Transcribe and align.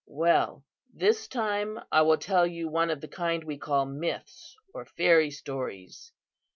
"Well, 0.07 0.65
this 0.91 1.27
time 1.27 1.79
I 1.91 2.01
will 2.01 2.17
tell 2.17 2.47
you 2.47 2.67
one 2.69 2.89
of 2.89 3.01
the 3.01 3.07
kind 3.07 3.43
we 3.43 3.59
call 3.59 3.85
myths 3.85 4.55
or 4.73 4.83
fairy 4.83 5.29
stories. 5.29 6.11